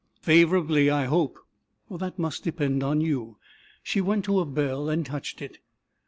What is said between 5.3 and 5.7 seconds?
it.